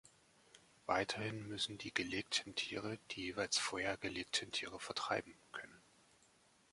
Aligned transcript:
Weiterhin 0.87 1.47
müssen 1.47 1.77
die 1.77 1.93
gelegten 1.93 2.55
Tiere 2.55 2.97
die 3.11 3.21
jeweils 3.25 3.59
vorher 3.59 3.97
gelegten 3.97 4.51
Tiere 4.51 4.79
„vertreiben“ 4.79 5.35
können. 5.51 5.79